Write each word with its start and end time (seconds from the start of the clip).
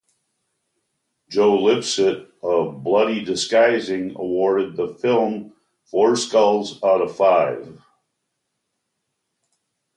Joe 1.29 1.59
Lipsett 1.61 2.27
of 2.41 2.83
Bloody 2.83 3.23
Disgusting 3.23 4.15
awarded 4.15 4.75
the 4.75 4.95
film 4.95 5.53
four 5.91 6.15
skulls 6.15 6.81
out 6.83 7.01
of 7.03 7.15
five. 7.15 7.79